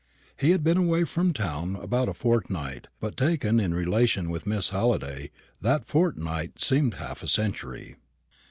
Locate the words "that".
5.61-5.85